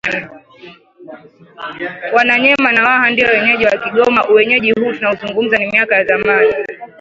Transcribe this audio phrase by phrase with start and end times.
[2.15, 6.53] Wamanyema na Waha Ndio wenyeji wa kigoma Uwenyeji huu tunauzungumza ni miaka ya zamani